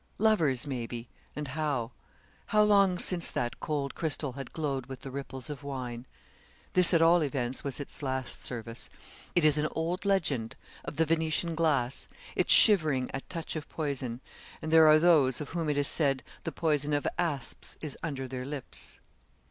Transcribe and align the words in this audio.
Lovers', 0.17 0.65
maybe, 0.65 1.09
and 1.35 1.49
how. 1.49 1.91
How 2.47 2.63
long 2.63 2.97
since 2.97 3.29
that 3.29 3.59
cold 3.59 3.93
crystal 3.93 4.31
had 4.31 4.51
glowed 4.51 4.87
with 4.87 5.01
the 5.01 5.11
ripples 5.11 5.47
of 5.47 5.61
wine? 5.61 6.07
This, 6.73 6.91
at 6.91 7.03
all 7.03 7.21
events, 7.21 7.63
was 7.63 7.79
its 7.79 8.01
last 8.01 8.43
service. 8.43 8.89
It 9.35 9.45
is 9.45 9.59
an 9.59 9.67
old 9.75 10.03
legend 10.03 10.55
of 10.83 10.95
the 10.95 11.05
Venetian 11.05 11.53
glass 11.53 12.09
its 12.35 12.51
shivering 12.51 13.11
at 13.13 13.29
touch 13.29 13.55
of 13.55 13.69
poison; 13.69 14.21
and 14.59 14.73
there 14.73 14.87
are 14.87 14.97
those 14.97 15.39
of 15.39 15.49
whom 15.49 15.69
it 15.69 15.77
is 15.77 15.87
said, 15.87 16.23
'the 16.45 16.51
poison 16.51 16.93
of 16.93 17.05
asps 17.19 17.77
is 17.79 17.95
under 18.01 18.27
their 18.27 18.43
lips.' 18.43 18.99